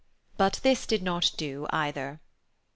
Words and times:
But 0.35 0.61
this 0.63 0.87
did 0.87 1.03
not 1.03 1.31
do, 1.37 1.67
either. 1.69 2.21